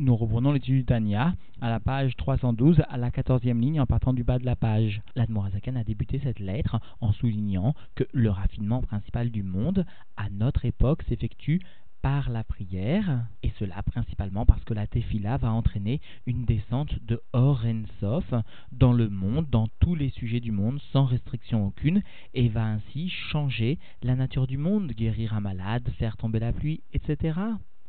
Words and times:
Nous 0.00 0.14
reprenons 0.14 0.52
l'étude 0.52 0.76
du 0.76 0.84
Tania 0.84 1.34
à 1.60 1.70
la 1.70 1.80
page 1.80 2.14
312, 2.14 2.84
à 2.88 2.96
la 2.98 3.10
14e 3.10 3.58
ligne 3.58 3.80
en 3.80 3.86
partant 3.86 4.12
du 4.12 4.22
bas 4.22 4.38
de 4.38 4.44
la 4.44 4.54
page. 4.54 5.02
L'Admorazaken 5.16 5.76
a 5.76 5.82
débuté 5.82 6.20
cette 6.22 6.38
lettre 6.38 6.78
en 7.00 7.10
soulignant 7.10 7.74
que 7.96 8.04
le 8.12 8.30
raffinement 8.30 8.80
principal 8.80 9.30
du 9.30 9.42
monde 9.42 9.84
à 10.16 10.30
notre 10.30 10.66
époque 10.66 11.02
s'effectue 11.08 11.60
par 12.00 12.30
la 12.30 12.44
prière, 12.44 13.26
et 13.42 13.50
cela 13.58 13.82
principalement 13.82 14.46
parce 14.46 14.62
que 14.62 14.72
la 14.72 14.86
tefila 14.86 15.36
va 15.36 15.50
entraîner 15.50 16.00
une 16.26 16.44
descente 16.44 16.94
de 17.02 17.20
Or 17.32 17.64
Sof 17.98 18.32
dans 18.70 18.92
le 18.92 19.08
monde, 19.08 19.48
dans 19.50 19.66
tous 19.80 19.96
les 19.96 20.10
sujets 20.10 20.38
du 20.38 20.52
monde, 20.52 20.78
sans 20.92 21.06
restriction 21.06 21.66
aucune, 21.66 22.02
et 22.34 22.48
va 22.48 22.64
ainsi 22.64 23.08
changer 23.08 23.80
la 24.04 24.14
nature 24.14 24.46
du 24.46 24.58
monde, 24.58 24.92
guérir 24.92 25.34
un 25.34 25.40
malade, 25.40 25.90
faire 25.98 26.16
tomber 26.16 26.38
la 26.38 26.52
pluie, 26.52 26.82
etc. 26.92 27.40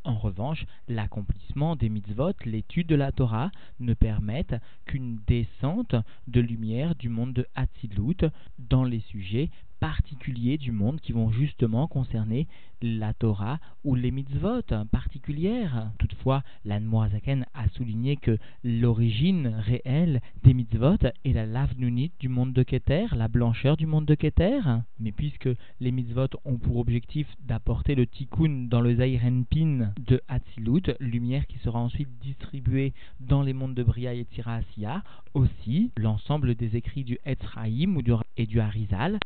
En 0.09 0.17
revanche, 0.17 0.65
l'accomplissement 0.87 1.75
des 1.75 1.87
mitzvot, 1.87 2.33
l'étude 2.43 2.87
de 2.87 2.95
la 2.95 3.11
Torah, 3.11 3.51
ne 3.79 3.93
permettent 3.93 4.55
qu'une 4.85 5.19
descente 5.27 5.93
de 6.27 6.41
lumière 6.41 6.95
du 6.95 7.09
monde 7.09 7.31
de 7.31 7.45
Hatzilut 7.53 8.25
dans 8.57 8.83
les 8.83 9.01
sujets 9.01 9.51
particuliers 9.79 10.57
du 10.57 10.71
monde 10.71 10.99
qui 10.99 11.11
vont 11.11 11.31
justement 11.31 11.87
concerner 11.87 12.47
la 12.81 13.13
Torah 13.13 13.59
ou 13.83 13.95
les 13.95 14.11
mitzvot 14.11 14.61
particulières. 14.91 15.91
Toutefois, 15.97 16.43
l'Anmoazaken 16.65 17.45
a 17.53 17.67
souligné 17.69 18.15
que 18.15 18.37
l'origine 18.63 19.47
réelle 19.47 20.21
des 20.43 20.53
mitzvot 20.53 20.97
est 21.25 21.33
la 21.33 21.45
lavnunit 21.45 22.11
du 22.19 22.29
monde 22.29 22.53
de 22.53 22.63
Keter, 22.63 23.07
la 23.15 23.27
blancheur 23.27 23.77
du 23.77 23.85
monde 23.85 24.05
de 24.05 24.15
Keter. 24.15 24.61
Mais 24.99 25.11
puisque 25.11 25.49
les 25.79 25.91
mitzvot 25.91 26.27
ont 26.45 26.57
pour 26.57 26.77
objectif 26.77 27.27
d'apporter 27.41 27.95
le 27.95 28.07
tikkun 28.07 28.67
dans 28.69 28.81
le 28.81 28.95
Zairenpin 28.95 29.93
de 30.07 30.21
Hatzilut, 30.27 30.95
lumière 30.99 31.47
qui 31.47 31.57
sera 31.59 31.79
ensuite 31.79 32.09
distribuée 32.21 32.93
dans 33.19 33.41
les 33.41 33.53
mondes 33.53 33.75
de 33.75 33.83
Bria 33.83 34.13
et 34.13 34.25
Tirasiya, 34.25 35.03
aussi 35.33 35.91
l'ensemble 35.97 36.55
des 36.55 36.75
écrits 36.75 37.03
du 37.03 37.17
Etzraïm 37.25 37.99
et 38.37 38.45
du 38.45 38.59
Harizal 38.59 39.19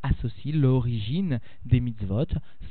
l'origine 0.52 1.40
des 1.66 1.80
mitzvot 1.80 2.26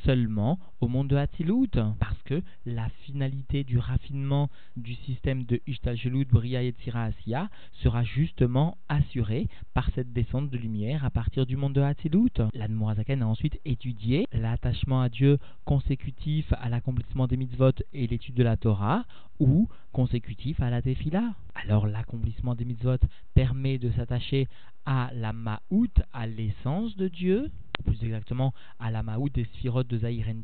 seulement 0.05 0.59
au 0.81 0.89
monde 0.89 1.09
de 1.09 1.17
Hatzilut, 1.17 1.71
parce 2.01 2.21
que 2.25 2.43
la 2.67 2.89
finalité 3.05 3.63
du 3.65 3.79
raffinement 3.79 4.51
du 4.77 4.95
système 4.95 5.45
de 5.45 5.61
Ishtalshelut, 5.67 6.25
Bria 6.25 6.63
et 6.63 6.75
Asiya 6.93 7.49
sera 7.83 8.03
justement 8.03 8.77
assurée 8.89 9.49
par 9.75 9.91
cette 9.95 10.13
descente 10.13 10.51
de 10.51 10.59
lumière 10.59 11.05
à 11.05 11.11
partir 11.11 11.47
du 11.47 11.57
monde 11.57 11.73
de 11.73 11.81
Hatzilut. 11.81 12.33
L'Admorazaken 12.55 13.23
a 13.23 13.27
ensuite 13.27 13.61
étudié 13.65 14.27
l'attachement 14.33 15.03
à 15.03 15.09
Dieu 15.09 15.39
consécutif 15.65 16.53
à 16.53 16.69
l'accomplissement 16.69 17.27
des 17.27 17.37
mitzvot 17.37 17.73
et 17.93 18.07
l'étude 18.07 18.35
de 18.35 18.43
la 18.43 18.57
Torah, 18.57 19.05
ou 19.43 19.69
consécutif 19.93 20.61
à 20.61 20.71
la 20.71 20.81
Tefila. 20.81 21.35
Alors 21.55 21.87
l'accomplissement 21.87 22.55
des 22.55 22.65
mitzvot 22.65 22.99
permet 23.35 23.79
de 23.79 23.91
s'attacher 23.91 24.49
à 24.87 25.11
la 25.15 25.33
Ma'out, 25.33 25.93
à 26.13 26.27
l'essence 26.27 26.97
de 26.97 27.09
Dieu, 27.09 27.51
plus 27.85 28.03
exactement 28.05 28.55
à 28.79 28.91
la 28.91 29.03
Ma'out 29.03 29.31
des 29.31 29.45
sphirotes 29.45 29.89
de 29.89 29.99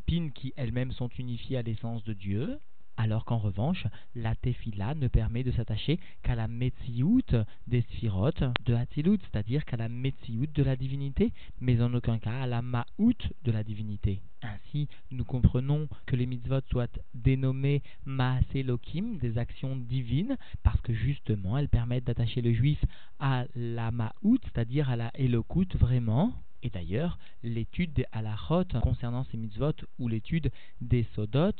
Pin 0.06 0.30
qui 0.34 0.52
elles-mêmes 0.56 0.92
sont 0.92 1.08
unifiées 1.18 1.58
à 1.58 1.62
l'essence 1.62 2.02
de 2.04 2.12
Dieu 2.12 2.58
alors 2.98 3.24
qu'en 3.24 3.38
revanche, 3.38 3.86
la 4.16 4.34
tefila 4.34 4.94
ne 4.94 5.06
permet 5.06 5.44
de 5.44 5.52
s'attacher 5.52 6.00
qu'à 6.22 6.34
la 6.34 6.48
metziout 6.48 7.34
des 7.68 7.82
sphirotes 7.82 8.42
de 8.66 8.74
Hatzilut, 8.74 9.20
c'est-à-dire 9.22 9.64
qu'à 9.64 9.76
la 9.76 9.88
metziout 9.88 10.48
de 10.52 10.62
la 10.64 10.74
divinité, 10.74 11.32
mais 11.60 11.80
en 11.80 11.94
aucun 11.94 12.18
cas 12.18 12.42
à 12.42 12.46
la 12.46 12.60
ma'out 12.60 13.16
de 13.44 13.52
la 13.52 13.62
divinité. 13.62 14.20
Ainsi, 14.42 14.88
nous 15.12 15.24
comprenons 15.24 15.88
que 16.06 16.16
les 16.16 16.26
mitzvot 16.26 16.60
soient 16.70 16.88
dénommées 17.14 17.82
Maase 18.04 18.44
Lokim, 18.54 19.18
des 19.18 19.38
actions 19.38 19.76
divines, 19.76 20.36
parce 20.64 20.80
que 20.80 20.92
justement 20.92 21.56
elles 21.56 21.68
permettent 21.68 22.04
d'attacher 22.04 22.40
le 22.40 22.52
juif 22.52 22.84
à 23.20 23.44
la 23.54 23.92
Ma'out, 23.92 24.40
c'est-à-dire 24.42 24.90
à 24.90 24.96
la 24.96 25.12
Elokut 25.16 25.68
vraiment. 25.78 26.32
Et 26.64 26.70
d'ailleurs, 26.70 27.18
l'étude 27.44 27.92
des 27.92 28.06
halachot 28.10 28.64
concernant 28.82 29.24
ces 29.30 29.36
mitzvot 29.36 29.74
ou 30.00 30.08
l'étude 30.08 30.50
des 30.80 31.06
sodot 31.14 31.52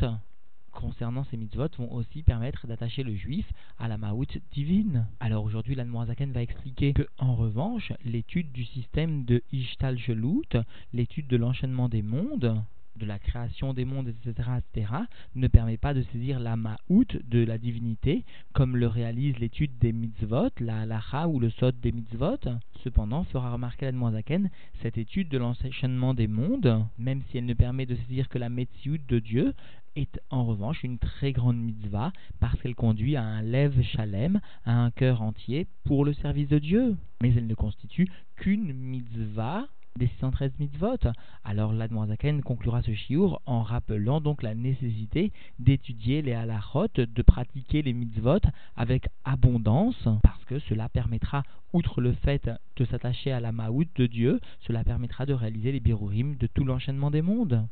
concernant 0.79 1.25
ces 1.25 1.37
mitzvot 1.37 1.67
vont 1.77 1.93
aussi 1.93 2.23
permettre 2.23 2.69
d'attacher 2.69 3.03
le 3.03 3.13
juif 3.13 3.51
à 3.81 3.89
la 3.89 3.99
maout 3.99 4.39
divine. 4.53 5.07
Alors 5.19 5.45
aujourd'hui, 5.45 5.75
l'Anmoazaken 5.75 6.31
va 6.31 6.41
expliquer 6.41 6.93
que, 6.93 7.09
en 7.19 7.35
revanche, 7.35 7.93
l'étude 8.05 8.53
du 8.53 8.65
système 8.65 9.25
de 9.25 9.43
Ishtal 9.53 9.99
Shelut, 9.99 10.57
l'étude 10.93 11.27
de 11.27 11.37
l'enchaînement 11.37 11.89
des 11.89 12.03
mondes, 12.03 12.63
de 12.97 13.07
la 13.07 13.19
création 13.19 13.75
des 13.75 13.85
mondes, 13.85 14.09
etc., 14.09 14.49
etc., 14.59 14.93
ne 15.35 15.49
permet 15.49 15.77
pas 15.77 15.95
de 15.95 16.03
saisir 16.13 16.41
la 16.41 16.57
ma'out 16.57 17.07
de 17.25 17.45
la 17.45 17.59
divinité, 17.59 18.25
comme 18.53 18.77
le 18.77 18.87
réalise 18.87 19.39
l'étude 19.39 19.79
des 19.79 19.93
mitzvot, 19.93 20.51
la 20.61 20.81
halacha 20.81 21.29
ou 21.29 21.39
le 21.41 21.51
sot 21.51 21.73
des 21.73 21.93
mitzvot. 21.93 22.39
Cependant, 22.83 23.25
fera 23.25 23.53
remarquer 23.53 23.91
la 23.91 24.11
Zaken, 24.13 24.51
cette 24.83 24.99
étude 24.99 25.29
de 25.29 25.39
l'enchaînement 25.39 26.15
des 26.15 26.29
mondes, 26.29 26.85
même 26.99 27.23
si 27.29 27.39
elle 27.39 27.47
ne 27.47 27.55
permet 27.55 27.87
de 27.87 27.97
saisir 27.97 28.29
que 28.29 28.39
la 28.39 28.49
metsiout 28.49 28.99
de 29.09 29.19
Dieu, 29.19 29.55
est 29.97 30.21
en 30.31 30.45
revanche 30.45 30.85
une 30.85 30.99
très 30.99 31.33
grande 31.33 31.59
mitzvah 31.59 32.13
parce 32.39 32.61
qu'elle 32.61 32.75
conduit 32.75 33.17
à 33.17 33.23
un 33.23 33.43
lève 33.43 33.83
shalem, 33.83 34.41
à 34.65 34.73
un 34.73 34.91
cœur 34.91 35.23
entier 35.23 35.67
pour 35.85 36.05
le 36.05 36.13
service 36.15 36.49
de 36.49 36.59
Dieu. 36.59 36.97
Mais 37.21 37.35
elle 37.35 37.47
ne 37.47 37.55
constitue 37.55 38.09
qu'une 38.37 38.73
mitzvah 38.73 39.67
des 39.99 40.07
613 40.07 40.53
mitzvot. 40.59 40.97
Alors 41.45 41.73
l'Admorazaken 41.73 42.43
conclura 42.43 42.83
ce 42.83 42.95
chiour 42.95 43.43
en 43.47 43.63
rappelant 43.63 44.21
donc 44.21 44.43
la 44.43 44.55
nécessité 44.55 45.33
d'étudier 45.59 46.23
les 46.23 46.33
halachot, 46.33 46.89
de 46.97 47.23
pratiquer 47.23 47.83
les 47.83 47.93
mitzvot 47.93 48.41
avec 48.77 49.09
abondance, 49.25 50.09
parce 50.23 50.45
que 50.47 50.59
cela 50.61 50.89
permettra, 50.89 51.43
outre 51.73 52.01
le 52.01 52.13
fait 52.13 52.51
de 52.77 52.85
s'attacher 52.85 53.33
à 53.33 53.41
la 53.41 53.53
maout 53.53 53.89
de 53.97 54.07
Dieu, 54.07 54.41
cela 54.61 54.85
permettra 54.85 55.27
de 55.27 55.35
réaliser 55.35 55.73
les 55.73 55.81
birurim 55.81 56.37
de 56.37 56.47
tout 56.47 56.65
l'enchaînement 56.65 57.11
des 57.11 57.23
mondes. 57.23 57.67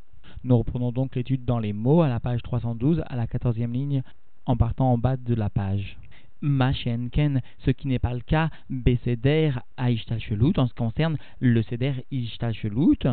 Nous 0.44 0.58
reprenons 0.58 0.92
donc 0.92 1.16
l'étude 1.16 1.44
dans 1.44 1.58
les 1.58 1.72
mots 1.72 2.02
à 2.02 2.08
la 2.08 2.20
page 2.20 2.42
312, 2.42 3.02
à 3.06 3.16
la 3.16 3.26
14e 3.26 3.72
ligne, 3.72 4.02
en 4.44 4.56
partant 4.56 4.92
en 4.92 4.98
bas 4.98 5.16
de 5.16 5.34
la 5.34 5.50
page. 5.50 5.96
Machenken, 6.42 7.40
ce 7.58 7.70
qui 7.70 7.88
n'est 7.88 7.98
pas 7.98 8.14
le 8.14 8.20
cas, 8.20 8.50
Beseder 8.70 9.52
à 9.76 9.90
en 9.90 10.66
ce 10.66 10.72
qui 10.72 10.74
concerne 10.74 11.16
le 11.40 11.62
Seder 11.62 12.04
Ishtalchelut, 12.10 13.06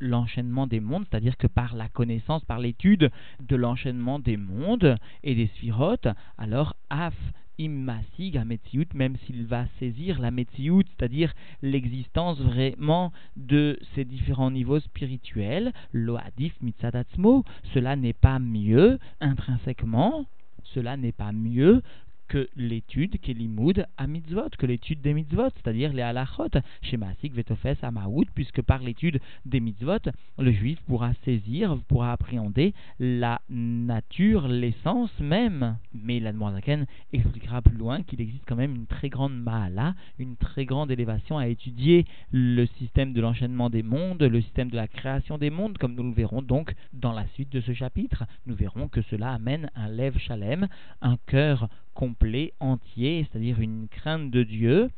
l'enchaînement 0.00 0.66
des 0.66 0.80
mondes, 0.80 1.06
c'est-à-dire 1.10 1.36
que 1.36 1.46
par 1.46 1.74
la 1.74 1.88
connaissance, 1.88 2.44
par 2.44 2.58
l'étude 2.58 3.10
de 3.40 3.56
l'enchaînement 3.56 4.18
des 4.18 4.36
mondes 4.36 4.96
et 5.22 5.34
des 5.34 5.46
sphirotes, 5.48 6.08
alors 6.38 6.76
Af 6.90 7.14
immasig 7.58 8.36
à 8.36 8.44
même 8.44 9.16
s'il 9.24 9.46
va 9.46 9.66
saisir 9.78 10.20
la 10.20 10.30
Metsiout, 10.30 10.82
c'est-à-dire 10.82 11.32
l'existence 11.62 12.40
vraiment 12.40 13.12
de 13.36 13.78
ces 13.94 14.04
différents 14.04 14.50
niveaux 14.50 14.80
spirituels, 14.80 15.72
loadif 15.92 16.60
mitzadatzmo, 16.60 17.44
cela 17.72 17.96
n'est 17.96 18.12
pas 18.12 18.38
mieux 18.38 18.98
intrinsèquement, 19.20 20.26
cela 20.64 20.96
n'est 20.96 21.12
pas 21.12 21.32
mieux 21.32 21.82
que 22.28 22.48
l'étude 22.56 23.20
Kelimoud 23.20 23.86
à 23.96 24.06
mitzvot, 24.06 24.50
que 24.58 24.66
l'étude 24.66 25.00
des 25.00 25.14
mitzvot, 25.14 25.50
c'est-à-dire 25.56 25.92
les 25.92 26.02
halachot, 26.02 26.48
chez 26.82 26.96
Masik, 26.96 27.34
Vetofes, 27.34 27.82
Amaoud, 27.82 28.26
puisque 28.34 28.62
par 28.62 28.80
l'étude 28.80 29.20
des 29.44 29.60
mitzvot, 29.60 29.98
le 30.38 30.52
juif 30.52 30.80
pourra 30.86 31.12
saisir, 31.24 31.78
pourra 31.88 32.12
appréhender 32.12 32.74
la 32.98 33.40
nature, 33.48 34.48
l'essence 34.48 35.10
même. 35.20 35.76
Mais 35.92 36.20
l'Admorazaken 36.20 36.86
expliquera 37.12 37.62
plus 37.62 37.76
loin 37.76 38.02
qu'il 38.02 38.20
existe 38.20 38.44
quand 38.46 38.56
même 38.56 38.74
une 38.74 38.86
très 38.86 39.08
grande 39.08 39.34
mahala, 39.34 39.94
une 40.18 40.36
très 40.36 40.64
grande 40.64 40.90
élévation 40.90 41.38
à 41.38 41.48
étudier 41.48 42.04
le 42.32 42.66
système 42.78 43.12
de 43.12 43.20
l'enchaînement 43.20 43.70
des 43.70 43.82
mondes, 43.82 44.22
le 44.22 44.40
système 44.40 44.70
de 44.70 44.76
la 44.76 44.88
création 44.88 45.38
des 45.38 45.50
mondes, 45.50 45.78
comme 45.78 45.94
nous 45.94 46.02
le 46.02 46.12
verrons 46.12 46.42
donc 46.42 46.74
dans 46.92 47.12
la 47.12 47.26
suite 47.28 47.50
de 47.50 47.60
ce 47.60 47.72
chapitre. 47.72 48.24
Nous 48.46 48.54
verrons 48.54 48.88
que 48.88 49.02
cela 49.02 49.32
amène 49.32 49.70
un 49.74 49.88
lève 49.88 50.18
shalem, 50.18 50.68
un 51.00 51.16
cœur 51.26 51.68
complet, 51.94 52.52
entier, 52.60 53.26
c'est-à-dire 53.30 53.60
une 53.60 53.88
crainte 53.88 54.30
de 54.30 54.42
Dieu 54.42 54.90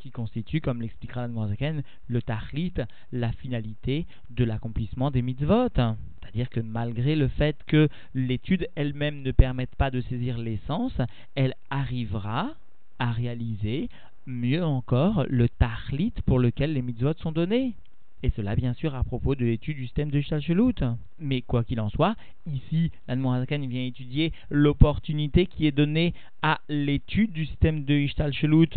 qui 0.00 0.10
constitue, 0.10 0.60
comme 0.60 0.82
l'expliquera 0.82 1.28
Mozaken, 1.28 1.82
le 2.08 2.22
tahlit, 2.22 2.72
la 3.12 3.32
finalité 3.32 4.06
de 4.30 4.44
l'accomplissement 4.44 5.10
des 5.10 5.22
mitzvot. 5.22 5.68
C'est-à-dire 5.74 6.48
que 6.50 6.60
malgré 6.60 7.16
le 7.16 7.28
fait 7.28 7.56
que 7.66 7.88
l'étude 8.14 8.68
elle-même 8.74 9.22
ne 9.22 9.32
permette 9.32 9.74
pas 9.76 9.90
de 9.90 10.00
saisir 10.00 10.38
l'essence, 10.38 10.96
elle 11.34 11.54
arrivera 11.70 12.54
à 12.98 13.12
réaliser 13.12 13.88
mieux 14.26 14.64
encore 14.64 15.24
le 15.28 15.48
tahlit 15.48 16.14
pour 16.26 16.38
lequel 16.38 16.72
les 16.72 16.82
mitzvot 16.82 17.14
sont 17.18 17.32
donnés. 17.32 17.74
Et 18.22 18.30
cela, 18.36 18.54
bien 18.54 18.74
sûr, 18.74 18.94
à 18.94 19.02
propos 19.02 19.34
de 19.34 19.44
l'étude 19.44 19.76
du 19.76 19.84
système 19.84 20.10
de 20.10 20.20
Shalchelut. 20.20 20.74
Mais 21.18 21.42
quoi 21.42 21.64
qu'il 21.64 21.80
en 21.80 21.88
soit, 21.88 22.16
ici, 22.46 22.90
l'Admorazakan 23.08 23.66
vient 23.66 23.84
étudier 23.84 24.32
l'opportunité 24.50 25.46
qui 25.46 25.66
est 25.66 25.72
donnée 25.72 26.14
à 26.42 26.60
l'étude 26.68 27.32
du 27.32 27.46
système 27.46 27.84
de 27.84 27.94
Ishtalshelut 27.94 28.70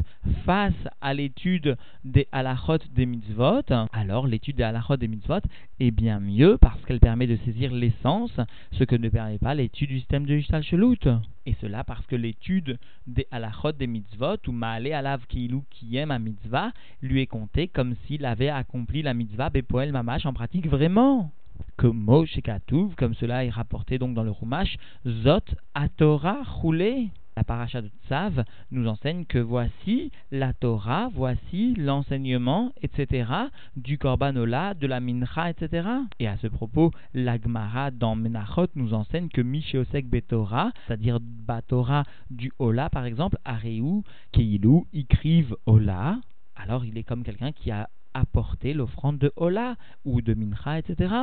face 0.45 0.73
à 1.01 1.13
l'étude 1.13 1.77
des 2.03 2.27
halachot 2.31 2.79
des 2.93 3.05
mitzvot, 3.05 3.61
alors 3.93 4.27
l'étude 4.27 4.57
des 4.57 4.63
halachot 4.63 4.97
des 4.97 5.07
mitzvot 5.07 5.39
est 5.79 5.91
bien 5.91 6.19
mieux 6.19 6.57
parce 6.57 6.83
qu'elle 6.85 6.99
permet 6.99 7.27
de 7.27 7.37
saisir 7.37 7.73
l'essence, 7.73 8.37
ce 8.71 8.83
que 8.83 8.95
ne 8.95 9.09
permet 9.09 9.37
pas 9.37 9.55
l'étude 9.55 9.89
du 9.89 9.99
système 9.99 10.25
de 10.25 10.35
Ishtalshelut. 10.35 10.99
Et 11.45 11.55
cela 11.59 11.83
parce 11.83 12.05
que 12.05 12.15
l'étude 12.15 12.79
des 13.05 13.27
halachot 13.31 13.73
des 13.73 13.87
mitzvot, 13.87 14.37
ou 14.47 14.51
Maale 14.51 14.93
alav 14.93 15.25
kiilu 15.27 15.59
qui 15.69 15.97
aime 15.97 16.11
à 16.11 16.19
mitzvah, 16.19 16.71
lui 17.01 17.21
est 17.21 17.27
comptée 17.27 17.67
comme 17.67 17.95
s'il 18.05 18.25
avait 18.25 18.49
accompli 18.49 19.01
la 19.01 19.13
mitzvah 19.13 19.49
Bepoel 19.49 19.91
Mamash 19.91 20.25
en 20.25 20.33
pratique 20.33 20.67
vraiment 20.67 21.31
que 21.77 21.87
Moshe 21.87 22.39
Katouv, 22.41 22.95
comme 22.95 23.13
cela 23.15 23.45
est 23.45 23.49
rapporté 23.49 23.97
donc 23.97 24.13
dans 24.13 24.23
le 24.23 24.31
Rumash, 24.31 24.77
Zot 25.05 25.55
Atora 25.73 26.43
Roulé. 26.43 27.09
La 27.35 27.43
paracha 27.43 27.81
de 27.81 27.89
Tzav 28.07 28.43
nous 28.71 28.87
enseigne 28.87 29.25
que 29.25 29.39
voici 29.39 30.11
la 30.31 30.53
Torah, 30.53 31.09
voici 31.13 31.73
l'enseignement, 31.75 32.71
etc., 32.81 33.29
du 33.75 33.97
Korbanola, 33.97 34.75
de 34.75 34.85
la 34.85 34.99
Mincha, 34.99 35.49
etc. 35.49 35.87
Et 36.19 36.27
à 36.27 36.37
ce 36.37 36.47
propos, 36.47 36.91
l'Agmara 37.13 37.89
dans 37.89 38.15
Menachot 38.15 38.67
nous 38.75 38.93
enseigne 38.93 39.29
que 39.29 39.41
Mishéosek 39.41 40.07
Betorah, 40.07 40.71
c'est-à-dire 40.85 41.19
Batora 41.21 42.03
du 42.29 42.51
Ola 42.59 42.89
par 42.89 43.05
exemple, 43.05 43.37
Areu, 43.45 44.03
Keilu, 44.31 44.83
écrivent 44.93 45.55
Ola, 45.65 46.19
alors 46.55 46.85
il 46.85 46.97
est 46.97 47.03
comme 47.03 47.23
quelqu'un 47.23 47.51
qui 47.51 47.71
a 47.71 47.89
apporté 48.13 48.73
l'offrande 48.73 49.17
de 49.17 49.31
Ola 49.35 49.75
ou 50.05 50.21
de 50.21 50.33
Mincha, 50.35 50.77
etc. 50.77 51.13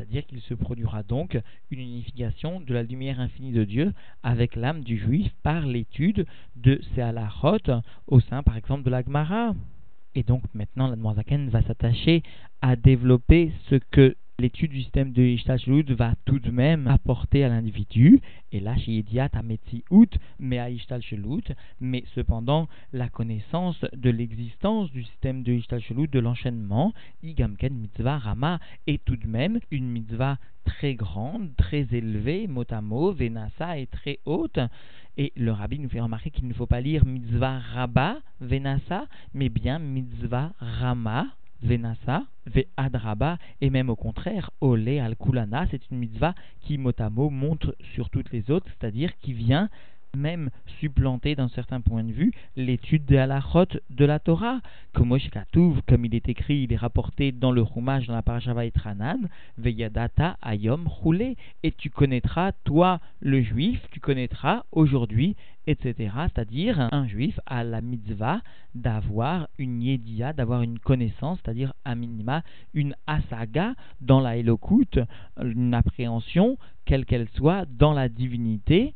C'est-à-dire 0.00 0.24
qu'il 0.24 0.40
se 0.40 0.54
produira 0.54 1.02
donc 1.02 1.38
une 1.70 1.80
unification 1.80 2.58
de 2.60 2.72
la 2.72 2.82
lumière 2.82 3.20
infinie 3.20 3.52
de 3.52 3.64
Dieu 3.64 3.92
avec 4.22 4.56
l'âme 4.56 4.82
du 4.82 4.96
juif 4.96 5.30
par 5.42 5.66
l'étude 5.66 6.24
de 6.56 6.80
ces 6.94 7.02
halachot 7.02 7.82
au 8.06 8.18
sein 8.20 8.42
par 8.42 8.56
exemple 8.56 8.84
de 8.84 8.88
l'Agmara. 8.88 9.54
Et 10.14 10.22
donc 10.22 10.42
maintenant 10.54 10.88
la 10.88 11.14
Zaken 11.14 11.50
va 11.50 11.60
s'attacher 11.60 12.22
à 12.62 12.76
développer 12.76 13.52
ce 13.68 13.74
que 13.90 14.16
l'étude 14.40 14.70
du 14.70 14.82
système 14.82 15.12
de 15.12 15.22
Ishtalshelut 15.22 15.92
va 15.94 16.14
tout 16.24 16.38
de 16.38 16.50
même 16.50 16.86
apporter 16.86 17.44
à 17.44 17.48
l'individu, 17.48 18.20
et 18.52 18.60
là 18.60 18.76
chez 18.76 18.92
Yediat 18.92 19.28
out, 19.90 20.18
mais 20.38 20.58
à 20.58 20.70
Ishtalshelut, 20.70 21.44
mais 21.80 22.04
cependant 22.14 22.68
la 22.92 23.08
connaissance 23.08 23.84
de 23.92 24.10
l'existence 24.10 24.90
du 24.90 25.04
système 25.04 25.42
de 25.42 25.52
Ishtalshelut, 25.52 26.08
de 26.08 26.18
l'enchaînement, 26.18 26.94
Igamken 27.22 27.74
Mitzvah 27.74 28.18
Rama, 28.18 28.60
est 28.86 29.04
tout 29.04 29.16
de 29.16 29.26
même 29.26 29.60
une 29.70 29.88
mitzvah 29.88 30.38
très 30.64 30.94
grande, 30.94 31.54
très 31.56 31.86
élevée, 31.92 32.46
motamo, 32.46 33.12
venasa 33.12 33.78
est 33.78 33.90
très 33.90 34.18
haute, 34.24 34.58
et 35.16 35.32
le 35.36 35.52
rabbi 35.52 35.78
nous 35.78 35.88
fait 35.88 36.00
remarquer 36.00 36.30
qu'il 36.30 36.48
ne 36.48 36.54
faut 36.54 36.66
pas 36.66 36.80
lire 36.80 37.04
mitzvah 37.04 37.58
rabba, 37.58 38.18
venasa, 38.40 39.06
mais 39.34 39.50
bien 39.50 39.78
mitzvah 39.78 40.52
rama, 40.58 41.26
Venasa, 41.62 42.24
Ve 42.46 42.64
et 43.60 43.70
même 43.70 43.90
au 43.90 43.96
contraire, 43.96 44.50
Ole 44.60 44.98
al 44.98 45.16
Kulana, 45.16 45.66
c'est 45.70 45.90
une 45.90 45.98
mitzvah 45.98 46.34
qui, 46.60 46.78
mot 46.78 46.92
à 46.98 47.10
mot, 47.10 47.30
montre 47.30 47.76
sur 47.94 48.10
toutes 48.10 48.32
les 48.32 48.50
autres, 48.50 48.66
c'est-à-dire 48.68 49.18
qui 49.18 49.32
vient 49.32 49.68
même 50.16 50.50
supplanter 50.78 51.34
d'un 51.34 51.48
certain 51.48 51.80
point 51.80 52.04
de 52.04 52.12
vue 52.12 52.32
l'étude 52.56 53.04
de 53.04 53.16
la 53.16 53.40
de 53.90 54.04
la 54.04 54.18
Torah. 54.18 54.60
Comme 54.92 55.16
comme 55.86 56.04
il 56.04 56.14
est 56.14 56.28
écrit, 56.28 56.62
il 56.62 56.72
est 56.72 56.76
rapporté 56.76 57.32
dans 57.32 57.52
le 57.52 57.64
Chumash, 57.64 58.06
dans 58.06 58.14
la 58.14 58.22
Parashava 58.22 58.64
Etranan, 58.64 59.28
Veyadata 59.58 60.36
Ayom 60.42 60.86
Roulé, 60.86 61.36
et 61.62 61.72
tu 61.72 61.90
connaîtras, 61.90 62.52
toi 62.64 63.00
le 63.20 63.42
juif, 63.42 63.80
tu 63.90 64.00
connaîtras 64.00 64.64
aujourd'hui, 64.72 65.36
etc. 65.66 66.10
C'est-à-dire, 66.34 66.88
un 66.92 67.06
juif 67.06 67.38
a 67.46 67.64
la 67.64 67.80
mitzvah 67.80 68.40
d'avoir 68.74 69.48
une 69.58 69.82
yedia, 69.82 70.32
d'avoir 70.32 70.62
une 70.62 70.78
connaissance, 70.78 71.38
c'est-à-dire 71.42 71.72
à 71.84 71.94
minima 71.94 72.42
une 72.74 72.94
asaga 73.06 73.74
dans 74.00 74.20
la 74.20 74.36
Elokut, 74.36 75.00
une 75.42 75.74
appréhension, 75.74 76.56
quelle 76.84 77.04
qu'elle 77.04 77.28
soit, 77.34 77.66
dans 77.66 77.92
la 77.92 78.08
divinité 78.08 78.94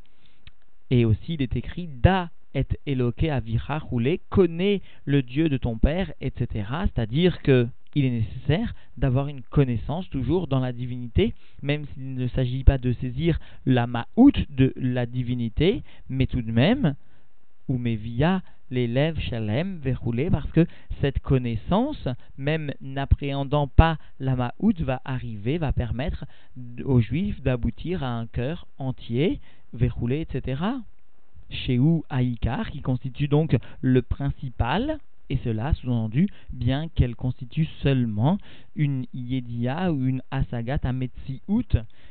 et 0.91 1.05
aussi, 1.05 1.35
il 1.35 1.43
est 1.43 1.57
écrit 1.57 1.89
Da 1.89 2.31
et 2.55 2.67
Eloke 2.87 3.25
avira 3.25 3.79
roulé, 3.79 4.21
connais 4.31 4.81
le 5.05 5.23
Dieu 5.23 5.49
de 5.49 5.57
ton 5.57 5.77
père, 5.77 6.13
etc. 6.21 6.69
C'est-à-dire 6.85 7.43
que 7.43 7.67
il 7.97 8.05
est 8.05 8.11
nécessaire 8.11 8.75
d'avoir 8.97 9.29
une 9.29 9.43
connaissance 9.43 10.09
toujours 10.11 10.49
dans 10.49 10.59
la 10.59 10.73
divinité, 10.73 11.33
même 11.63 11.85
s'il 11.87 12.15
ne 12.15 12.27
s'agit 12.29 12.65
pas 12.65 12.79
de 12.79 12.93
saisir 12.93 13.39
la 13.67 13.87
ma'out 13.87 14.33
de 14.51 14.73
la 14.77 15.07
divinité, 15.07 15.85
mais 16.09 16.27
tout 16.27 16.43
de 16.43 16.51
même, 16.51 16.97
ou 17.69 17.79
mais 17.79 17.95
via 17.95 18.43
l'élève 18.71 19.19
Shalem 19.21 19.79
verroulé 19.79 20.31
parce 20.31 20.51
que 20.51 20.67
cette 21.01 21.21
connaissance, 21.21 22.09
même 22.37 22.73
n'appréhendant 22.81 23.69
pas 23.69 23.99
la 24.19 24.37
Ma'out, 24.37 24.75
va 24.81 25.01
arriver, 25.05 25.59
va 25.59 25.73
permettre 25.73 26.25
aux 26.85 27.01
Juifs 27.01 27.41
d'aboutir 27.43 28.03
à 28.03 28.19
un 28.19 28.27
cœur 28.27 28.67
entier, 28.79 29.41
verroulé, 29.75 30.21
etc. 30.21 30.63
Chez 31.51 31.79
ou 31.79 32.05
Aïkar, 32.09 32.71
qui 32.71 32.81
constitue 32.81 33.29
donc 33.29 33.57
le 33.83 34.03
principal, 34.03 34.99
et 35.31 35.39
cela 35.43 35.73
sous-entendu 35.75 36.29
bien 36.53 36.89
qu'elle 36.89 37.17
constitue 37.17 37.67
seulement 37.83 38.39
une 38.77 39.07
Yedia 39.15 39.93
ou 39.93 40.07
une 40.07 40.23
Asagat 40.31 40.81
Ametsiout, 40.83 41.65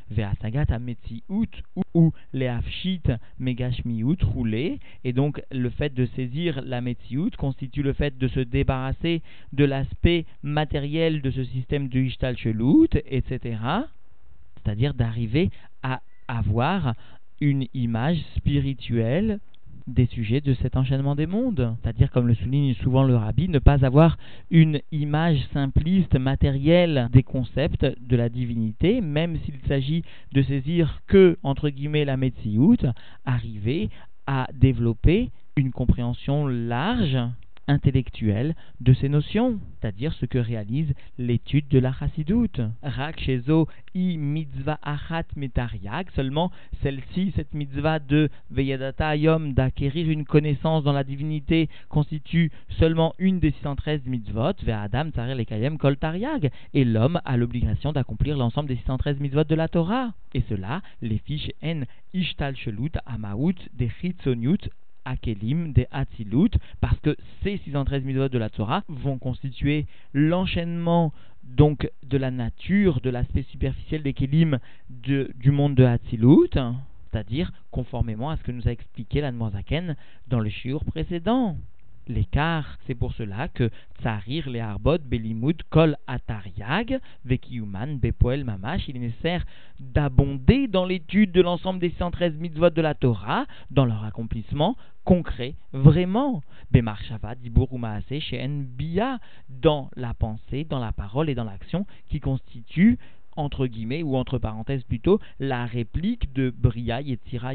vers 0.09 0.31
Asagat 0.31 0.65
Ametsiout 0.69 1.47
ou 1.93 2.11
les 2.33 2.47
Afshit 2.47 3.11
Megashmiut 3.39 4.17
roulé, 4.23 4.79
et 5.03 5.13
donc 5.13 5.43
le 5.51 5.69
fait 5.69 5.93
de 5.93 6.05
saisir 6.07 6.61
la 6.63 6.81
Metsiout 6.81 7.31
constitue 7.37 7.83
le 7.83 7.93
fait 7.93 8.17
de 8.17 8.27
se 8.27 8.39
débarrasser 8.39 9.21
de 9.51 9.65
l'aspect 9.65 10.25
matériel 10.41 11.21
de 11.21 11.31
ce 11.31 11.43
système 11.43 11.89
de 11.89 11.99
Ishtal 11.99 12.35
etc. 12.35 13.57
C'est-à-dire 14.55 14.93
d'arriver 14.93 15.51
à 15.83 16.01
avoir 16.27 16.95
une 17.43 17.65
image 17.73 18.23
spirituelle 18.37 19.39
des 19.85 20.05
sujets 20.05 20.39
de 20.39 20.53
cet 20.53 20.77
enchaînement 20.77 21.13
des 21.13 21.27
mondes. 21.27 21.75
C'est-à-dire, 21.81 22.09
comme 22.09 22.27
le 22.27 22.35
souligne 22.35 22.73
souvent 22.75 23.03
le 23.03 23.17
rabbi, 23.17 23.49
ne 23.49 23.59
pas 23.59 23.85
avoir 23.85 24.17
une 24.49 24.79
image 24.93 25.45
simpliste, 25.51 26.15
matérielle 26.17 27.09
des 27.11 27.23
concepts 27.23 27.85
de 27.99 28.15
la 28.15 28.29
divinité, 28.29 29.01
même 29.01 29.37
s'il 29.43 29.59
s'agit 29.67 30.03
de 30.31 30.41
saisir 30.41 31.01
que, 31.05 31.37
entre 31.43 31.69
guillemets, 31.69 32.05
la 32.05 32.15
Metsiout, 32.15 32.77
arriver 33.25 33.89
à 34.25 34.47
développer 34.53 35.31
une 35.57 35.71
compréhension 35.71 36.47
large 36.47 37.17
intellectuelle 37.67 38.55
de 38.81 38.93
ces 38.93 39.09
notions, 39.09 39.59
c'est-à-dire 39.79 40.13
ce 40.13 40.25
que 40.25 40.37
réalise 40.37 40.93
l'étude 41.17 41.67
de 41.67 41.79
la 41.79 41.93
chassidoute. 41.93 42.61
Rak 42.81 43.19
shezo 43.19 43.67
i 43.93 44.17
mitzvah 44.17 44.79
achat 44.81 45.25
metariag, 45.35 46.09
seulement 46.15 46.51
celle-ci, 46.81 47.31
cette 47.35 47.53
mitzvah 47.53 47.99
de 47.99 48.29
Veyadata 48.51 49.09
Ayom, 49.09 49.53
d'acquérir 49.53 50.09
une 50.09 50.25
connaissance 50.25 50.83
dans 50.83 50.93
la 50.93 51.03
divinité, 51.03 51.69
constitue 51.89 52.51
seulement 52.79 53.13
une 53.17 53.39
des 53.39 53.51
613 53.51 54.01
mitzvot, 54.05 54.53
vers 54.63 54.81
Adam, 54.81 55.09
Tzarer, 55.09 55.35
Lekayem, 55.35 55.77
Kol 55.77 55.97
Tariag, 55.97 56.51
et 56.73 56.85
l'homme 56.85 57.21
a 57.25 57.37
l'obligation 57.37 57.93
d'accomplir 57.93 58.37
l'ensemble 58.37 58.69
des 58.69 58.75
613 58.77 59.19
mitzvot 59.19 59.43
de 59.43 59.55
la 59.55 59.67
Torah. 59.67 60.13
Et 60.33 60.43
cela, 60.49 60.81
les 61.01 61.19
fiches 61.19 61.51
N 61.61 61.85
Ishtal 62.13 62.55
Shelut, 62.55 62.91
Amaout, 63.05 63.55
des 63.73 63.89
Chitzoniut, 63.89 64.69
Akelim, 65.05 65.73
des 65.73 65.87
Hatzilut, 65.91 66.51
parce 66.81 66.99
que 66.99 67.15
ces 67.43 67.57
613 67.57 68.03
mitzvot 68.03 68.29
de 68.29 68.37
la 68.37 68.49
Torah 68.49 68.83
vont 68.87 69.17
constituer 69.17 69.85
l'enchaînement 70.13 71.13
donc 71.43 71.89
de 72.03 72.17
la 72.17 72.31
nature, 72.31 73.01
de 73.01 73.09
l'aspect 73.09 73.43
superficiel 73.43 74.03
des 74.03 74.13
Kelim 74.13 74.59
du 74.89 75.51
monde 75.51 75.75
de 75.75 75.83
Hatzilut, 75.83 76.49
c'est-à-dire 77.11 77.51
conformément 77.71 78.29
à 78.29 78.37
ce 78.37 78.43
que 78.43 78.51
nous 78.51 78.67
a 78.67 78.71
expliqué 78.71 79.21
l'Anmozaken 79.21 79.95
dans 80.27 80.39
le 80.39 80.49
shiur 80.49 80.83
précédent 80.85 81.57
l'écart. 82.07 82.77
C'est 82.85 82.95
pour 82.95 83.13
cela 83.13 83.47
que 83.47 83.69
Tsarir, 84.01 84.49
les 84.49 84.59
Arbot, 84.59 84.97
Belimud, 84.99 85.61
Kol 85.69 85.97
Atariag, 86.07 86.99
Vekiuman, 87.25 87.97
Bepoel 87.97 88.43
Mamash, 88.43 88.87
il 88.87 88.97
est 88.97 88.99
nécessaire 88.99 89.45
d'abonder 89.79 90.67
dans 90.67 90.85
l'étude 90.85 91.31
de 91.31 91.41
l'ensemble 91.41 91.79
des 91.79 91.93
113 91.97 92.35
mitzvot 92.35 92.69
de 92.69 92.81
la 92.81 92.93
Torah, 92.93 93.45
dans 93.71 93.85
leur 93.85 94.03
accomplissement 94.03 94.75
concret, 95.03 95.55
vraiment. 95.73 96.41
Bemarshava, 96.71 97.35
Dibur 97.35 97.67
chez 98.19 98.47
Bia, 98.47 99.19
dans 99.49 99.89
la 99.95 100.13
pensée, 100.13 100.63
dans 100.63 100.79
la 100.79 100.91
parole 100.91 101.29
et 101.29 101.35
dans 101.35 101.43
l'action 101.43 101.85
qui 102.07 102.19
constituent 102.19 102.97
entre 103.35 103.67
guillemets, 103.67 104.03
ou 104.03 104.15
entre 104.15 104.37
parenthèses 104.37 104.83
plutôt, 104.83 105.19
la 105.39 105.65
réplique 105.65 106.33
de 106.33 106.53
Bria 106.55 107.01
Yetzira 107.01 107.53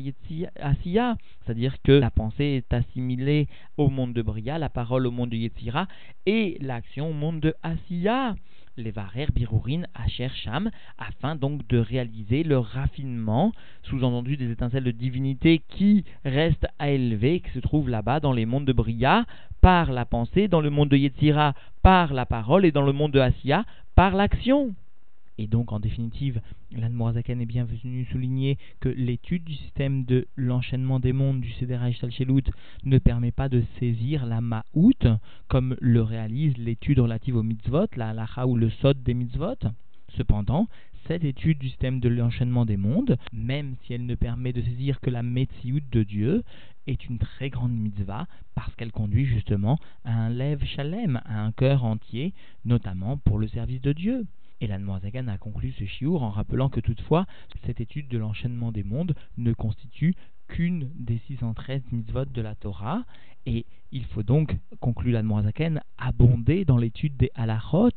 Asiya. 0.61 1.16
C'est-à-dire 1.44 1.76
que 1.82 1.92
la 1.92 2.11
pensée 2.11 2.62
est 2.62 2.73
assimilée 2.73 3.49
au 3.76 3.88
monde 3.88 4.12
de 4.12 4.23
Bria, 4.23 4.58
la 4.58 4.68
parole 4.68 5.06
au 5.06 5.11
monde 5.11 5.30
de 5.30 5.37
Yetzira, 5.37 5.88
et 6.26 6.58
l'action 6.61 7.11
au 7.11 7.12
monde 7.12 7.40
de 7.40 7.54
Asiya. 7.62 8.35
les 8.76 8.90
Varer 8.92 9.26
Birurin 9.35 9.82
Asher 9.94 10.28
Sham, 10.28 10.70
afin 10.99 11.35
donc 11.35 11.66
de 11.66 11.78
réaliser 11.78 12.44
le 12.44 12.58
raffinement, 12.58 13.52
sous-entendu 13.82 14.37
des 14.37 14.50
étincelles 14.50 14.85
de 14.85 14.92
divinité 14.92 15.61
qui 15.68 16.04
restent 16.25 16.68
à 16.78 16.90
élever, 16.90 17.40
qui 17.40 17.50
se 17.50 17.58
trouvent 17.58 17.88
là-bas 17.88 18.20
dans 18.20 18.32
les 18.32 18.47
mondes 18.47 18.66
de 18.66 18.73
Bria, 18.73 19.25
par 19.61 19.90
la 19.90 20.04
pensée, 20.04 20.47
dans 20.47 20.61
le 20.61 20.70
monde 20.70 20.90
de 20.90 20.97
Yetzira, 20.97 21.54
par 21.82 22.14
la 22.14 22.26
parole, 22.26 22.64
et 22.64 22.73
dans 22.73 22.82
le 22.82 22.92
monde 22.92 23.12
de 23.12 23.20
Asiya, 23.20 23.64
par 23.97 24.14
l'action. 24.14 24.75
Et 25.38 25.47
donc, 25.47 25.71
en 25.73 25.78
définitive, 25.78 26.40
l'Anmorazaken 26.73 27.40
est 27.40 27.47
bien 27.47 27.64
venu 27.64 28.04
souligner 28.07 28.59
que 28.80 28.88
l'étude 28.88 29.45
du 29.45 29.54
système 29.54 30.04
de 30.04 30.26
l'enchaînement 30.35 30.99
des 30.99 31.12
mondes 31.12 31.40
du 31.40 31.52
Sederach 31.52 31.95
Shalchelut 31.95 32.42
ne 32.85 32.99
permet 32.99 33.30
pas 33.30 33.49
de 33.49 33.62
saisir 33.78 34.26
la 34.26 34.40
Ma'out, 34.40 35.07
comme 35.47 35.76
le 35.80 36.02
réalise 36.02 36.59
l'étude 36.59 36.99
relative 36.99 37.37
aux 37.37 37.45
mitzvot, 37.45 37.87
la 37.97 38.09
halacha 38.09 38.49
ou 38.49 38.57
le 38.57 38.68
sod 38.68 39.00
des 39.04 39.14
mitzvot. 39.14 39.59
Cependant, 40.16 40.66
cette 41.07 41.23
étude 41.23 41.59
du 41.59 41.68
système 41.68 42.00
de 42.00 42.09
l'enchaînement 42.09 42.66
des 42.66 42.76
mondes, 42.76 43.16
même 43.33 43.76
si 43.83 43.95
elle 43.95 44.07
ne 44.07 44.16
permet 44.16 44.52
de 44.52 44.61
saisir 44.61 45.00
que 45.00 45.11
la 45.11 45.23
Metsiout 45.23 45.80
de 45.92 46.02
Dieu, 46.02 46.42
est 46.88 47.09
une 47.09 47.18
très 47.18 47.49
grande 47.49 47.73
mitzvah 47.73 48.26
parce 48.57 48.75
qu'elle 48.75 48.92
conduit 48.92 49.25
justement 49.25 49.78
à 50.04 50.14
un 50.14 50.30
lève 50.30 50.64
shalem, 50.64 51.21
à 51.25 51.45
un 51.45 51.52
cœur 51.52 51.85
entier, 51.85 52.33
notamment 52.64 53.18
pour 53.18 53.38
le 53.38 53.47
service 53.47 53.80
de 53.83 53.92
Dieu. 53.92 54.26
Et 54.60 54.66
l'Anmoazagan 54.66 55.28
a 55.28 55.38
conclu 55.38 55.72
ce 55.72 55.84
chiour 55.84 56.22
en 56.22 56.30
rappelant 56.30 56.68
que 56.68 56.80
toutefois, 56.80 57.26
cette 57.64 57.80
étude 57.80 58.08
de 58.08 58.18
l'enchaînement 58.18 58.72
des 58.72 58.82
mondes 58.82 59.14
ne 59.36 59.52
constitue 59.52 60.14
qu'une 60.48 60.90
des 60.94 61.18
613 61.28 61.82
mitzvot 61.92 62.24
de 62.24 62.42
la 62.42 62.54
Torah, 62.54 63.04
et 63.46 63.66
il 63.92 64.04
faut 64.06 64.22
donc, 64.22 64.56
conclut 64.80 65.12
l'Anmoazaken, 65.12 65.80
abonder 65.96 66.64
dans 66.64 66.76
l'étude 66.76 67.16
des 67.16 67.30
halachot, 67.34 67.90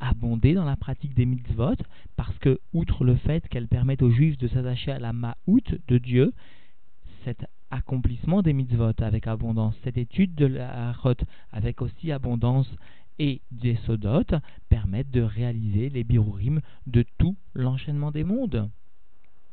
abonder 0.00 0.54
dans 0.54 0.64
la 0.64 0.76
pratique 0.76 1.14
des 1.14 1.26
mitzvot, 1.26 1.76
parce 2.16 2.36
que, 2.38 2.58
outre 2.72 3.04
le 3.04 3.16
fait 3.16 3.46
qu'elles 3.48 3.68
permettent 3.68 4.02
aux 4.02 4.10
juifs 4.10 4.38
de 4.38 4.48
s'attacher 4.48 4.92
à 4.92 4.98
la 4.98 5.12
ma'out 5.12 5.78
de 5.86 5.98
Dieu, 5.98 6.32
cet 7.24 7.46
accomplissement 7.70 8.42
des 8.42 8.52
mitzvot 8.52 8.92
avec 8.98 9.26
abondance, 9.26 9.74
cette 9.84 9.98
étude 9.98 10.34
de 10.34 10.46
la 10.46 10.94
avec 11.52 11.82
aussi 11.82 12.10
abondance 12.12 12.70
et 13.18 13.40
des 13.50 13.76
sodotes 13.86 14.34
permettent 14.68 15.10
de 15.10 15.22
réaliser 15.22 15.88
les 15.88 16.04
birurim 16.04 16.60
de 16.86 17.04
tout 17.18 17.36
l'enchaînement 17.54 18.10
des 18.10 18.24
mondes. 18.24 18.70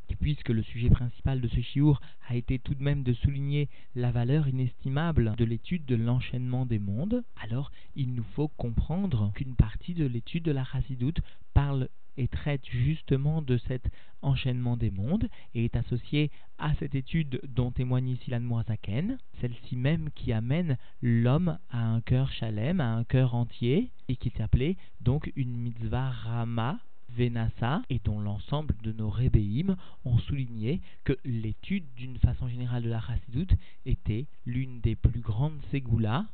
Et 0.10 0.15
puisque 0.15 0.50
le 0.50 0.62
sujet 0.62 0.89
principal 0.89 1.41
de 1.41 1.48
ce 1.48 1.62
chiour 1.62 2.00
a 2.27 2.36
été 2.36 2.60
tout 2.60 2.75
de 2.75 2.84
même 2.84 3.03
de 3.03 3.13
souligner 3.13 3.69
la 3.95 4.12
valeur 4.12 4.48
inestimable 4.48 5.36
de 5.36 5.45
l'étude 5.45 5.86
de 5.86 5.95
l'enchaînement 5.95 6.65
des 6.65 6.79
mondes, 6.79 7.24
alors 7.41 7.72
il 7.95 8.13
nous 8.13 8.25
faut 8.36 8.50
comprendre 8.50 9.31
qu'une 9.34 9.55
partie 9.55 9.95
de 9.95 10.05
l'étude 10.05 10.43
de 10.43 10.51
la 10.51 10.63
chassidoute 10.63 11.22
parle 11.53 11.89
et 12.17 12.27
traite 12.27 12.65
justement 12.65 13.41
de 13.41 13.57
cet 13.57 13.89
enchaînement 14.22 14.77
des 14.77 14.91
mondes 14.91 15.27
et 15.53 15.65
est 15.65 15.75
associée 15.75 16.31
à 16.57 16.74
cette 16.75 16.95
étude 16.95 17.41
dont 17.48 17.72
témoigne 17.72 18.10
ici 18.10 18.29
l'Anmoazaken, 18.31 19.17
celle-ci 19.41 19.75
même 19.75 20.10
qui 20.15 20.31
amène 20.31 20.77
l'homme 21.01 21.57
à 21.69 21.86
un 21.86 22.01
cœur 22.01 22.31
chalem, 22.31 22.79
à 22.81 22.93
un 22.93 23.03
cœur 23.03 23.36
entier, 23.36 23.91
et 24.07 24.15
qui 24.15 24.31
s'appelait 24.31 24.77
donc 25.01 25.31
une 25.36 25.55
mitzvah 25.55 26.10
rama, 26.10 26.79
Venasa 27.10 27.81
et 27.89 28.00
dont 28.03 28.19
l'ensemble 28.19 28.75
de 28.84 28.91
nos 28.91 29.10
rébéim 29.10 29.77
ont 30.03 30.17
souligné 30.17 30.81
que 31.03 31.17
l'étude 31.24 31.86
d'une 31.95 32.17
façon 32.17 32.48
générale 32.50 32.84
de 32.84 32.89
la 32.89 33.00
chassidoute 33.00 33.53
était 33.86 34.25
l'une 34.45 34.81
des 34.81 34.95
plus 34.95 35.22
grandes 35.22 35.62
ségoulas 35.72 36.25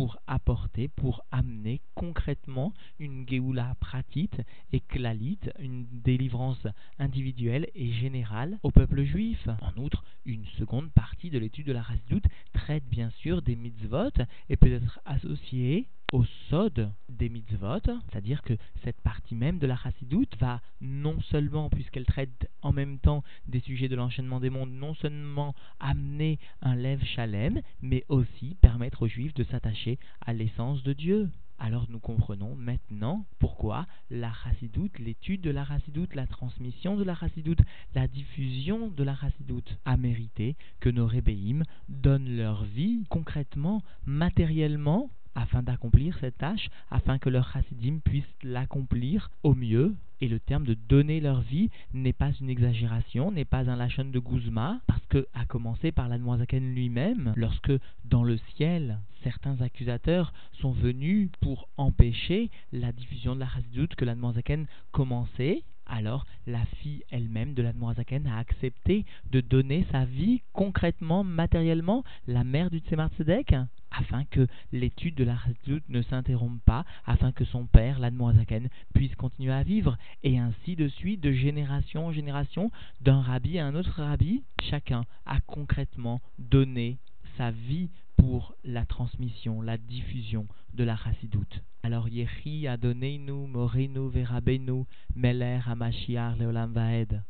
pour 0.00 0.18
apporter, 0.26 0.88
pour 0.88 1.22
amener 1.30 1.82
concrètement 1.94 2.72
une 2.98 3.28
Géoula 3.28 3.74
pratite 3.80 4.40
et 4.72 4.80
klalite, 4.80 5.50
une 5.58 5.86
délivrance 5.92 6.66
individuelle 6.98 7.68
et 7.74 7.92
générale 7.92 8.58
au 8.62 8.70
peuple 8.70 9.02
juif. 9.02 9.46
En 9.60 9.78
outre, 9.78 10.02
une 10.24 10.46
seconde 10.56 10.90
partie 10.90 11.28
de 11.28 11.38
l'étude 11.38 11.66
de 11.66 11.72
la 11.72 11.82
Chassidoute 11.82 12.24
traite 12.54 12.86
bien 12.86 13.10
sûr 13.10 13.42
des 13.42 13.56
mitzvot 13.56 14.08
et 14.48 14.56
peut 14.56 14.72
être 14.72 15.00
associée 15.04 15.86
au 16.14 16.24
sod 16.48 16.90
des 17.20 17.28
mitzvot, 17.28 17.80
c'est-à-dire 17.84 18.40
que 18.40 18.54
cette 18.82 19.00
partie 19.02 19.34
même 19.34 19.58
de 19.58 19.66
la 19.66 19.76
chassidoute 19.76 20.34
va 20.40 20.62
non 20.80 21.20
seulement, 21.30 21.68
puisqu'elle 21.68 22.06
traite 22.06 22.50
en 22.62 22.72
même 22.72 22.98
temps 22.98 23.22
des 23.46 23.60
sujets 23.60 23.88
de 23.88 23.94
l'enchaînement 23.94 24.40
des 24.40 24.48
mondes, 24.48 24.72
non 24.72 24.94
seulement 24.94 25.54
amener 25.80 26.38
un 26.62 26.74
lève 26.74 27.04
chalem, 27.04 27.60
mais 27.82 28.04
aussi 28.08 28.56
permettre 28.62 29.02
aux 29.02 29.06
juifs 29.06 29.34
de 29.34 29.44
s'attacher 29.44 29.98
à 30.22 30.32
l'essence 30.32 30.82
de 30.82 30.94
Dieu. 30.94 31.28
Alors 31.58 31.86
nous 31.90 31.98
comprenons 31.98 32.54
maintenant 32.54 33.26
pourquoi 33.38 33.86
la 34.08 34.32
chassidoute, 34.32 34.98
l'étude 34.98 35.42
de 35.42 35.50
la 35.50 35.66
chassidoute, 35.66 36.14
la 36.14 36.26
transmission 36.26 36.96
de 36.96 37.04
la 37.04 37.14
chassidoute, 37.14 37.60
la 37.94 38.08
diffusion 38.08 38.88
de 38.88 39.04
la 39.04 39.14
chassidoute 39.14 39.76
a 39.84 39.98
mérité 39.98 40.56
que 40.80 40.88
nos 40.88 41.06
rébéim 41.06 41.64
donnent 41.90 42.34
leur 42.34 42.64
vie 42.64 43.04
concrètement, 43.10 43.82
matériellement, 44.06 45.10
afin 45.40 45.62
d'accomplir 45.62 46.16
cette 46.20 46.38
tâche, 46.38 46.68
afin 46.90 47.18
que 47.18 47.30
leur 47.30 47.50
chassidim 47.52 47.98
puissent 48.04 48.24
l'accomplir 48.42 49.30
au 49.42 49.54
mieux. 49.54 49.94
Et 50.20 50.28
le 50.28 50.38
terme 50.38 50.64
de 50.64 50.74
donner 50.74 51.18
leur 51.20 51.40
vie 51.40 51.70
n'est 51.94 52.12
pas 52.12 52.30
une 52.40 52.50
exagération, 52.50 53.30
n'est 53.32 53.46
pas 53.46 53.70
un 53.70 53.76
lachon 53.76 54.04
de 54.04 54.18
Guzma, 54.18 54.80
parce 54.86 55.04
que, 55.06 55.26
à 55.32 55.46
commencer 55.46 55.92
par 55.92 56.08
l'Admoisaken 56.08 56.74
lui-même, 56.74 57.32
lorsque 57.36 57.72
dans 58.04 58.22
le 58.22 58.36
ciel, 58.54 58.98
certains 59.24 59.62
accusateurs 59.62 60.34
sont 60.60 60.72
venus 60.72 61.30
pour 61.40 61.68
empêcher 61.78 62.50
la 62.72 62.92
diffusion 62.92 63.34
de 63.34 63.40
la 63.40 63.48
chassidoute 63.48 63.94
que 63.94 64.04
l'Admoisaken 64.04 64.66
commençait, 64.92 65.62
alors 65.90 66.24
la 66.46 66.64
fille 66.80 67.02
elle-même 67.10 67.54
de 67.54 67.62
l'Admorazaken 67.62 68.26
a 68.26 68.38
accepté 68.38 69.04
de 69.30 69.40
donner 69.40 69.86
sa 69.90 70.04
vie 70.04 70.40
concrètement, 70.52 71.24
matériellement, 71.24 72.04
la 72.26 72.44
mère 72.44 72.70
du 72.70 72.78
Tzemar 72.78 73.10
Tzedek, 73.10 73.54
afin 73.90 74.24
que 74.24 74.46
l'étude 74.72 75.16
de 75.16 75.24
la 75.24 75.36
Chassidoute 75.36 75.88
ne 75.88 76.02
s'interrompe 76.02 76.60
pas, 76.64 76.84
afin 77.06 77.32
que 77.32 77.44
son 77.44 77.66
père, 77.66 77.98
l'Admorazaken, 77.98 78.68
puisse 78.94 79.14
continuer 79.16 79.52
à 79.52 79.62
vivre, 79.62 79.98
et 80.22 80.38
ainsi 80.38 80.76
de 80.76 80.88
suite, 80.88 81.20
de 81.20 81.32
génération 81.32 82.06
en 82.06 82.12
génération, 82.12 82.70
d'un 83.00 83.20
rabbi 83.20 83.58
à 83.58 83.66
un 83.66 83.74
autre 83.74 84.00
rabbi, 84.00 84.42
chacun 84.62 85.04
a 85.26 85.40
concrètement 85.40 86.20
donné 86.38 86.98
sa 87.36 87.50
vie 87.50 87.90
pour 88.20 88.54
la 88.64 88.84
transmission, 88.84 89.62
la 89.62 89.78
diffusion 89.78 90.46
de 90.74 90.84
la 90.84 90.96
chassidoute. 90.96 91.62
Alors 91.82 92.08
Yehi 92.08 92.68
Adonenu 92.68 93.46
Morenu 93.48 94.10
Verabenu 94.10 94.84
Meler 95.16 95.60
Hamashiach 95.66 96.36
Leolam 96.38 96.72
Vaed. 96.72 97.22